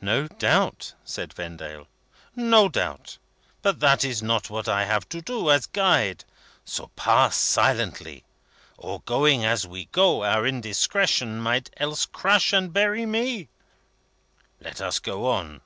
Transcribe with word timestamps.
"No 0.00 0.28
doubt," 0.28 0.94
said 1.04 1.34
Vendale. 1.34 1.86
"No 2.34 2.70
doubt. 2.70 3.18
But 3.60 3.80
that 3.80 4.02
is 4.02 4.22
not 4.22 4.48
what 4.48 4.66
I 4.66 4.86
have 4.86 5.06
to 5.10 5.20
do, 5.20 5.50
as 5.50 5.66
Guide. 5.66 6.24
So 6.64 6.90
pass 6.96 7.36
silently. 7.36 8.24
Or, 8.78 9.02
going 9.02 9.44
as 9.44 9.66
we 9.66 9.90
go, 9.92 10.24
our 10.24 10.46
indiscretion 10.46 11.38
might 11.38 11.68
else 11.76 12.06
crush 12.06 12.54
and 12.54 12.72
bury 12.72 13.04
me. 13.04 13.50
Let 14.58 14.80
us 14.80 14.98
get 15.00 15.12
on!" 15.12 15.60